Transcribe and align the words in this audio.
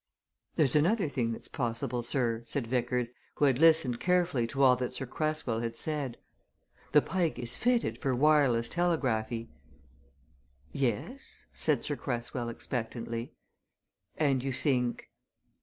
"There's 0.55 0.75
another 0.75 1.07
thing 1.07 1.31
that's 1.31 1.47
possible, 1.47 2.01
sir," 2.01 2.41
said 2.43 2.65
Vickers, 2.65 3.11
who 3.35 3.45
had 3.45 3.59
listened 3.59 3.99
carefully 3.99 4.47
to 4.47 4.63
all 4.63 4.75
that 4.77 4.95
Sir 4.95 5.05
Cresswell 5.05 5.59
had 5.59 5.77
said. 5.77 6.17
"The 6.91 7.03
Pike 7.03 7.37
is 7.37 7.55
fitted 7.55 7.99
for 7.99 8.15
wireless 8.15 8.67
telegraphy." 8.67 9.51
"Yes?" 10.71 11.45
said 11.53 11.83
Sir 11.83 11.95
Cresswell 11.95 12.49
expectantly. 12.49 13.35
"And 14.17 14.41
you 14.41 14.51
think 14.51 15.11